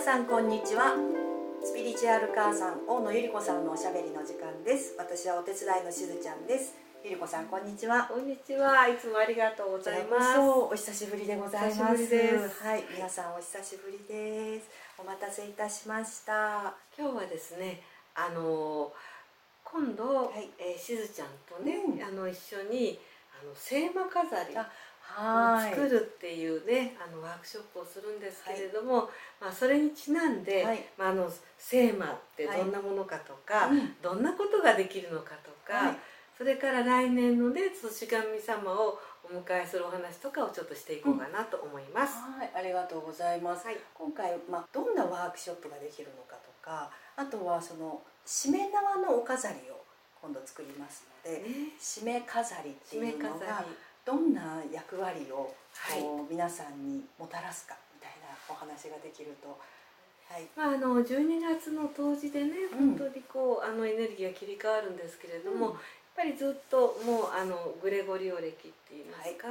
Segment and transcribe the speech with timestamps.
[0.00, 0.96] 皆さんこんにちは。
[1.62, 4.94] スピリチュアル母さん大野ゆり子さんのおしゃべりの時間です。
[4.96, 6.72] 私はお手伝いのしずちゃんです。
[7.04, 8.08] ゆり子さんこんにちは。
[8.08, 8.88] こんにちは。
[8.88, 10.38] いつもありがとうございます。
[10.40, 11.82] お久しぶりでございます。
[11.82, 12.64] お久しぶりです。
[12.64, 12.84] はい。
[12.96, 14.70] 皆さんお久しぶりです。
[14.96, 16.72] お待たせいたしました。
[16.96, 17.82] 今日はですね、
[18.14, 18.90] あの
[19.62, 20.48] 今度、はい。
[20.58, 22.02] えーしずちゃんとね、うん。
[22.02, 22.98] あの一緒に
[23.38, 24.56] あの聖魔飾り
[25.16, 29.10] 作るっていうね、あのワークショップをするんですけれども、
[29.40, 30.84] まあそれにちなんで、はい。
[30.96, 33.94] まああの聖魔ってどんなものかとか、うん。
[34.02, 35.86] どんなことができるのかとか。
[35.86, 35.96] はい。
[36.36, 42.16] それから来年のね年神様をお迎えするお話とかをちょっとしていこうかなと思います。
[42.16, 43.66] はい、ありがとうございます。
[43.66, 43.76] はい。
[43.92, 49.84] 今回、まあ、どんなワークショップができるのかとか、あとはその締め縄のお飾りを
[50.22, 51.44] 今度作りますので、ね。
[51.78, 56.00] 締め飾りっていうの飾がりどんな役割をはい。
[56.00, 59.58] こう皆さんにもたらすかみたいなお話ができると、
[60.28, 62.96] はい、まあ、あの12月の冬至でねうん。
[62.96, 65.72] 本当にこうあのエネルギーが切り替わるんですけれども、うん。
[65.72, 65.80] やっ
[66.16, 69.48] ぱりずっともうあのグレゴリオ暦って言いますか、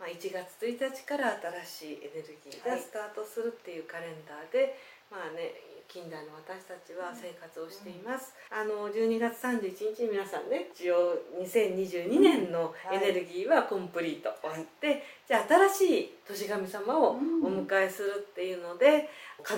[0.00, 2.80] まあ、1月1日から新しいエネルギーがはい。
[2.80, 4.74] スタートするっていうカレンダーで、
[5.10, 19.08] まあね近代の私たちは生活をしています、あの12月31日に皆さんね一応2022年のエネルギーはコンプリート終わって、じゃあ新しい年神様をお迎えするっていうので、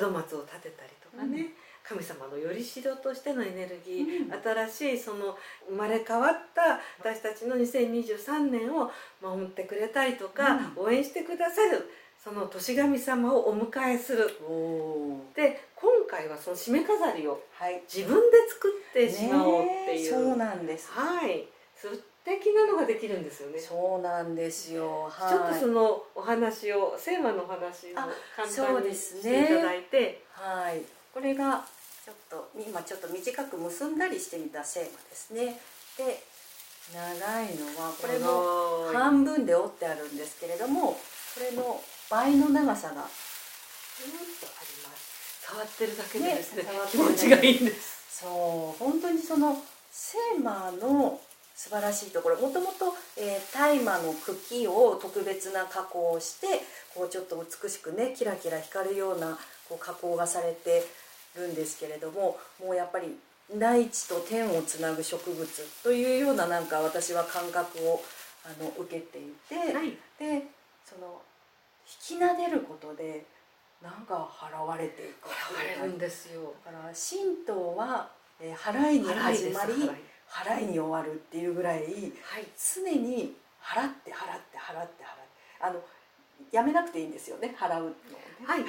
[0.01, 1.48] 門松を立てたりとかね、
[1.91, 4.67] 神様のよりしろとしてのエネルギー、うん。
[4.69, 5.37] 新しいその
[5.69, 11.91] 生まれ変わった私たちの2023年を守ってくれたりとか、応援してくださる
[12.23, 14.29] その年神様をお迎えする。
[15.35, 20.91] で今回はその締め飾りをはい、自分で作ってしまおうっていう、そうなんです。
[20.93, 21.49] はい。
[21.75, 21.89] 素
[22.25, 23.59] 敵なのができるんですよね。
[23.59, 25.11] そうなんですよ。
[25.11, 31.65] はい、ちょっとそのお話を聖魔のお話をあ簡単にしていただいて、はい、これが
[32.10, 35.60] ちょっと今ちょっと短く結んだりしてみたセーマですね。
[35.97, 36.22] で
[36.93, 40.99] 長いのはこれもも半分で折ってあるんですけれどもこ
[41.41, 43.09] れの倍の長さがうんとあり
[44.82, 45.47] ます。
[45.47, 48.19] 触ってるだけでですね気持ちがいいんです。
[48.22, 49.62] そう本当にその
[49.93, 51.20] セーマの
[51.54, 56.47] 素晴らしいところもともとえー大麻の茎を特別な加工をして
[56.94, 59.38] こうちょっと美しくねキラキラ光るような
[59.69, 60.84] こう加工がされて
[61.37, 63.17] るんですけれどももうやっぱり
[63.55, 65.49] 大地と天をつなぐ植物
[65.83, 68.03] というようななんか私は感覚を
[68.45, 69.99] あの受けていて、はい。
[70.19, 70.47] で
[70.85, 71.21] その
[72.11, 73.25] 引き撫でることで
[73.83, 76.55] なんか払われていく現れるんですよ。
[76.65, 78.09] だから神道は、
[78.41, 79.91] えー払いに始まり
[80.29, 82.47] 払いに終わるっていうぐらいはい。
[82.57, 85.05] 常に払って払って払って払って
[85.61, 85.81] あの
[86.53, 87.95] やめなくていいんですよね払うのをね。
[88.47, 88.65] はい。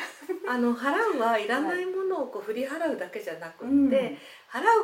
[0.50, 3.90] あの払うはいらないものをこう振り払うだけじゃなくって、うん。
[3.90, 4.18] 払う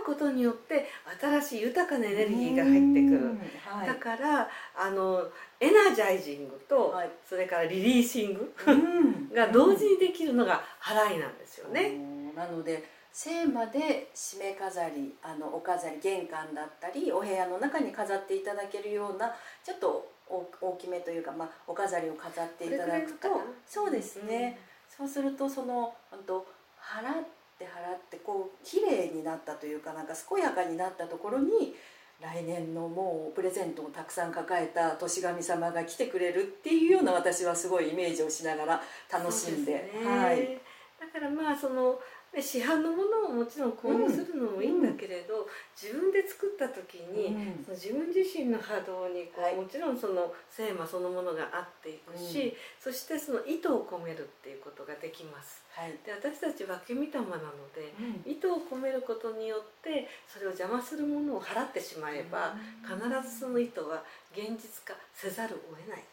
[0.06, 0.88] ことによって
[1.20, 3.18] 新しい豊かなエネルギーが入ってくる。
[3.18, 3.42] うん。
[3.66, 3.88] はい。
[3.88, 5.24] だからあの
[5.60, 7.10] エナジャイジングと、はい。
[7.28, 9.34] それからリリーシングうん。
[9.34, 11.82] が同時にできるのが払いなんですよね。
[11.82, 12.36] うん。
[12.36, 19.34] なので聖魔で締め飾りあのお飾り玄関だったりお部屋の中に飾っていただけるような
[19.64, 23.28] ちょっと大大きめというか、まあ、お飾りを飾っていただくと
[23.66, 26.46] そうですね、そうするとその本当
[26.88, 27.14] 払っ
[27.60, 31.76] て払ってこう綺麗になったというかなんか健やかになったところに
[32.22, 38.82] 来年のもうプレゼントをたくさん抱えた年神様が来てくれるっていうような私はすごいイメージをしながら
[39.12, 40.60] 楽しんでそうすねはい。
[41.00, 42.00] だからまあそのね
[42.42, 47.64] 市販のものをもちろん購入するのもいいんだけれど、自分で作った時に、うん。
[47.64, 49.56] その自分自身の波動にこう、はい。
[49.56, 55.64] もちろんその聖魔そのものが合っていくし、そしてその意図を込めるっていうことができます。
[55.72, 55.98] はい。
[56.06, 57.94] で私たちは分け御霊なので
[58.26, 58.32] うん。
[58.32, 62.98] 意図を込めることによってそれを邪魔するものを払ってしまえば、必
[63.30, 64.04] ずその意図は
[64.34, 66.04] 現実化せざるを得ない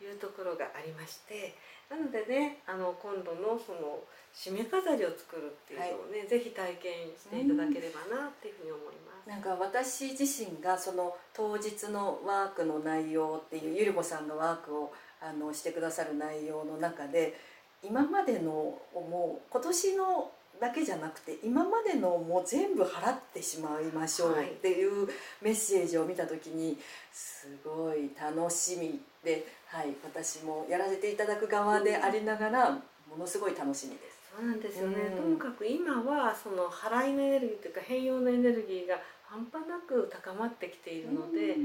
[0.00, 1.54] というところがありまして
[1.90, 3.98] なのでねあの今度のその
[4.32, 9.28] 締め飾りを作るっていうのをね、ぜひ体験していただければなっていうふうに思います。
[9.28, 17.38] なんか私自身がその当日のワークの内容っていうゆり子さんがワークをあのしてくださる内容の中で
[17.82, 24.50] 今までのもう今年のだけじゃなくて今までのも全部払ってしまいましょうはい。
[24.50, 25.08] っていう
[25.40, 26.76] メッセージを見た時に
[27.12, 34.20] すごい楽しみで、はい、私もやらせていただく側でありながらものすごい楽しみです。
[34.36, 35.16] そうなんですよね、うん。
[35.16, 41.56] ともかく今はその払いのエネルギーというか変容のエネルギーが半端なく高まってきているので、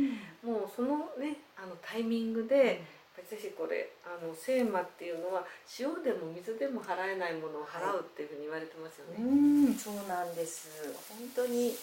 [0.44, 2.83] もうそのねあのタイミングで
[3.30, 5.44] ぜひこれあの聖魔っていうのは
[5.80, 9.18] 塩でも水でも払えないものを払うっていうふうに言われてますよね。
[9.19, 10.69] うんそうなんです
[11.10, 11.75] 本当に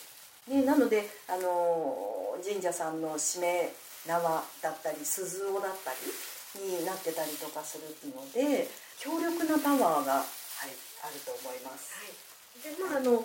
[0.48, 3.72] ねなのであの神社さんの締め
[4.06, 8.68] 縄だったり鈴尾だったりになってたりとかするので
[8.98, 10.70] 強力なパワーが、はい、
[11.02, 11.94] あると思います。
[11.94, 13.24] はい、でまああの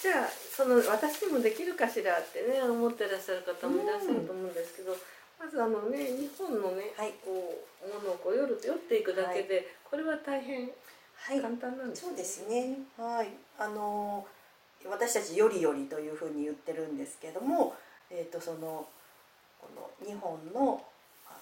[0.00, 4.96] じゃあその私にもできるかしらってね思ってらっしゃる方もいらっしゃると思うんですけど、
[5.40, 10.68] まずあのね日本のね、はいこうものをこう酔る酔っていくだけで、これは大変
[11.16, 12.76] はい簡単なんですそうですね。
[12.98, 13.28] はい。
[13.58, 14.26] あの
[14.84, 17.74] 私たちよりよりというふうに言ってるんですけども、
[18.10, 18.86] えっ、とその
[19.58, 20.84] この日本の
[21.26, 21.32] あ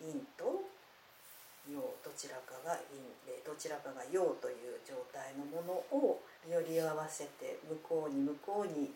[0.00, 0.66] 陰と
[1.70, 8.90] 陽どちらかが陰でどちらかが陽という状態のものをより合わせて向こうに向こうに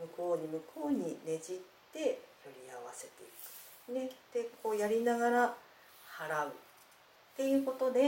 [0.00, 1.56] 向こうに向こうにねじっ
[1.92, 3.26] てより合わせてい
[3.86, 3.92] く。
[3.92, 5.54] ね、でこうやりながら
[6.08, 6.48] 払う。
[6.48, 6.50] っ
[7.36, 8.00] ていうことで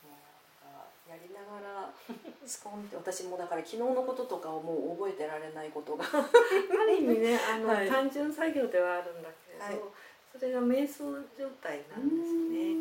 [0.00, 0.16] もう
[0.64, 1.92] なんかやりながら
[2.46, 6.04] スコンって私もだから昨日のこととかをもう覚えてられないことが。
[6.04, 7.88] ある意味ねあの、はい。
[7.88, 9.80] 単純作業ではあるんだけれど、はい。
[10.32, 12.73] それが瞑想状態なんですね。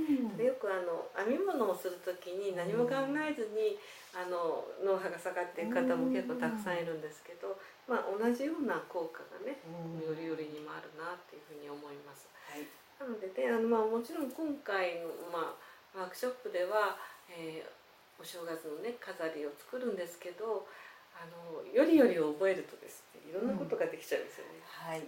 [0.74, 3.78] あの編み物をする時に何も考えずに
[4.10, 7.54] あの脳波が下がっていく方も結構たくさんいるんですけど、
[7.86, 9.62] まあ、同じような効果がね
[10.02, 12.26] よりよりにもあるなっていうふうに思います。
[12.50, 12.66] はい。
[12.98, 15.54] なのでねあの、まあ、もちろん今回の、ま
[15.96, 16.98] あ、ワークショップでは、
[17.30, 17.84] えー
[18.20, 20.66] お正月のね飾りを作るんですけど
[21.12, 24.64] あのよりよりを覚えるとですねいろんなことができちゃうんですよね。
[24.64, 25.04] はい。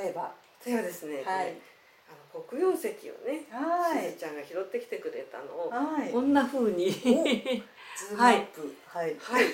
[0.00, 0.32] 例えば。
[0.64, 1.52] 例えばですね、はい。
[1.52, 1.54] あ
[2.34, 2.90] の黒曜石を
[3.26, 4.10] ね、はい。
[4.10, 6.10] しずちゃんが拾ってきてくれたのを、はい。
[6.10, 6.90] こんな風に。
[6.90, 8.74] ズームアップ。
[8.86, 9.16] はい。
[9.18, 9.44] はい。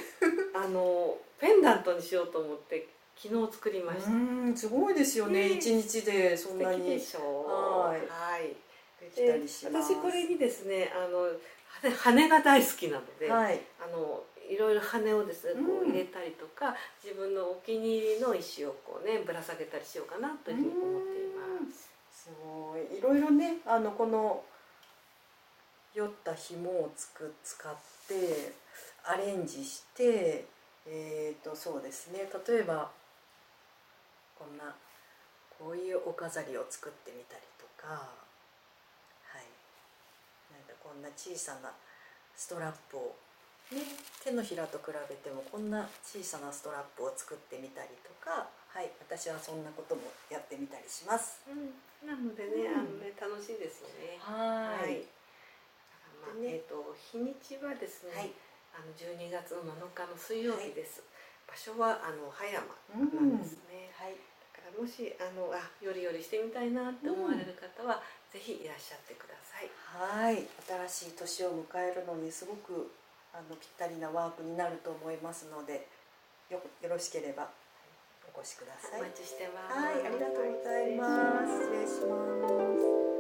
[0.54, 4.10] あのペンダントにしようと思って昨日作りました。
[4.10, 5.48] うんすごいですよね。
[5.48, 7.00] ね一日でそんなに。
[7.00, 7.88] しょう。
[7.88, 8.00] はい。
[8.08, 8.54] はい。
[9.00, 9.92] できたりします。
[9.92, 11.28] 私これにですねあの
[11.82, 13.60] 羽羽が大好きなので、はい。
[13.80, 15.90] あのいろいろ羽をですねこううん。
[15.90, 21.25] 入れたりとか、自分のお気に入りの石をこうねぶら下げたりしようかなというふうに思っています。
[23.06, 24.42] ろいろねあのこの
[25.94, 27.74] 酔った紐をつく使っ
[28.08, 28.52] て
[29.04, 30.44] アレンジして
[30.88, 32.30] えー、とそうですね。
[32.46, 32.88] 例えば
[34.38, 34.72] こんな
[35.58, 38.06] こういうお飾りを作ってみたりとかは
[39.34, 39.42] い。
[40.52, 41.72] なんかこんな小さな
[42.36, 43.16] ストラップを、
[44.22, 51.40] 手のひらと比べてもこんな小さなストラップを作ってみたりとかはい私はそんなこともやってみたりします。
[51.48, 51.72] うん、
[52.06, 54.20] なのでね、うんあのね楽しいですよね。
[54.20, 55.00] ははい。
[56.20, 58.30] まあ、でねえっ、と日にちはですね、はい
[58.76, 61.00] あの12月の7日の水曜日です。
[61.48, 63.88] 場所はあの葉山うんなんですね。
[63.96, 64.14] はい
[64.52, 69.72] だからもしあのあよりよりしてみたいなって思われる方は、ぜひいらっしゃってください。
[69.72, 70.44] はい
[70.92, 72.92] 新しい年を迎えるのにすごく
[73.36, 75.86] あのぴったりなワークになると思いますので
[76.48, 77.50] よよろしければ
[78.34, 79.00] お越しください。
[79.00, 79.78] お待ちしてます。
[79.78, 81.52] はい、ありがとうございます。
[81.52, 83.15] 失礼します。